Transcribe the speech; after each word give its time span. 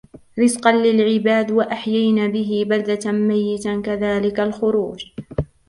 رزقا 0.39 0.71
للعباد 0.71 1.51
وأحيينا 1.51 2.27
به 2.27 2.65
بلدة 2.69 3.11
ميتا 3.11 3.81
كذلك 3.85 4.39
الخروج 4.39 5.03